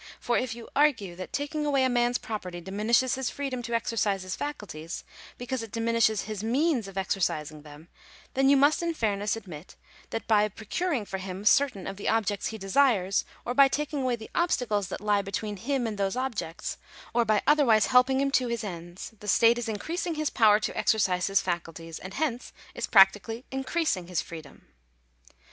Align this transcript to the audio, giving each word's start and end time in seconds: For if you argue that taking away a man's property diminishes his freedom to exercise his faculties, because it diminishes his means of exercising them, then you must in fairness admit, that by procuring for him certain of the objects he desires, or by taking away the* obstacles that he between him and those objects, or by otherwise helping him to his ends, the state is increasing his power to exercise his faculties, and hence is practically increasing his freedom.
For 0.19 0.35
if 0.35 0.55
you 0.55 0.67
argue 0.75 1.15
that 1.17 1.31
taking 1.31 1.63
away 1.63 1.83
a 1.83 1.87
man's 1.87 2.17
property 2.17 2.59
diminishes 2.59 3.13
his 3.13 3.29
freedom 3.29 3.61
to 3.61 3.75
exercise 3.75 4.23
his 4.23 4.35
faculties, 4.35 5.03
because 5.37 5.61
it 5.61 5.71
diminishes 5.71 6.23
his 6.23 6.43
means 6.43 6.87
of 6.87 6.97
exercising 6.97 7.61
them, 7.61 7.87
then 8.33 8.49
you 8.49 8.57
must 8.57 8.81
in 8.81 8.95
fairness 8.95 9.35
admit, 9.35 9.75
that 10.09 10.25
by 10.25 10.47
procuring 10.47 11.05
for 11.05 11.19
him 11.19 11.45
certain 11.45 11.85
of 11.85 11.97
the 11.97 12.09
objects 12.09 12.47
he 12.47 12.57
desires, 12.57 13.25
or 13.45 13.53
by 13.53 13.67
taking 13.67 14.01
away 14.01 14.15
the* 14.15 14.31
obstacles 14.33 14.87
that 14.87 15.01
he 15.01 15.21
between 15.21 15.57
him 15.57 15.85
and 15.85 15.99
those 15.99 16.15
objects, 16.15 16.79
or 17.13 17.23
by 17.23 17.43
otherwise 17.45 17.85
helping 17.85 18.19
him 18.19 18.31
to 18.31 18.47
his 18.47 18.63
ends, 18.63 19.13
the 19.19 19.27
state 19.27 19.59
is 19.59 19.69
increasing 19.69 20.15
his 20.15 20.31
power 20.31 20.59
to 20.59 20.75
exercise 20.75 21.27
his 21.27 21.41
faculties, 21.41 21.99
and 21.99 22.15
hence 22.15 22.51
is 22.73 22.87
practically 22.87 23.45
increasing 23.51 24.07
his 24.07 24.19
freedom. 24.19 24.65